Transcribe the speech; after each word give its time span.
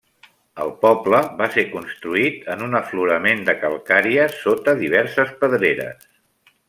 El 0.63 0.69
poble 0.85 1.17
va 1.41 1.49
ser 1.55 1.65
construït 1.73 2.49
en 2.53 2.63
un 2.69 2.79
aflorament 2.79 3.45
de 3.51 3.55
calcària 3.65 4.25
sota 4.39 4.75
diverses 4.81 5.37
pedreres. 5.45 6.09